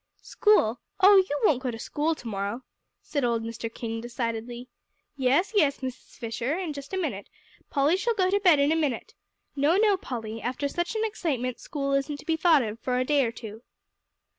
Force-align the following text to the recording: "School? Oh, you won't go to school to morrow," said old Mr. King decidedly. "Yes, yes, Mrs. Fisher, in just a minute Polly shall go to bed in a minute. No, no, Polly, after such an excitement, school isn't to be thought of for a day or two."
"School? 0.23 0.79
Oh, 0.99 1.17
you 1.17 1.39
won't 1.45 1.61
go 1.61 1.69
to 1.69 1.77
school 1.77 2.15
to 2.15 2.27
morrow," 2.27 2.63
said 3.03 3.23
old 3.23 3.43
Mr. 3.43 3.71
King 3.71 4.01
decidedly. 4.01 4.67
"Yes, 5.15 5.53
yes, 5.55 5.81
Mrs. 5.81 6.17
Fisher, 6.17 6.57
in 6.57 6.73
just 6.73 6.91
a 6.91 6.97
minute 6.97 7.29
Polly 7.69 7.95
shall 7.97 8.15
go 8.15 8.31
to 8.31 8.39
bed 8.39 8.57
in 8.57 8.71
a 8.71 8.75
minute. 8.75 9.13
No, 9.55 9.77
no, 9.77 9.97
Polly, 9.97 10.41
after 10.41 10.67
such 10.67 10.95
an 10.95 11.05
excitement, 11.05 11.59
school 11.59 11.93
isn't 11.93 12.17
to 12.17 12.25
be 12.25 12.35
thought 12.35 12.63
of 12.63 12.79
for 12.79 12.97
a 12.97 13.05
day 13.05 13.23
or 13.23 13.31
two." 13.31 13.61